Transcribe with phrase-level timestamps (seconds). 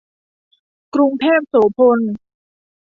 [0.93, 1.99] กรุงเทพโสภณ